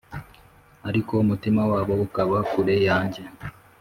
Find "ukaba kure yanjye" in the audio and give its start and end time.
2.05-3.21